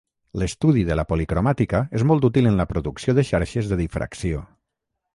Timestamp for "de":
0.87-0.97, 3.21-3.29, 3.75-3.81